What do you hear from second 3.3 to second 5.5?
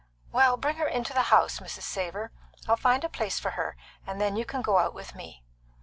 for her, and then you can go out with me."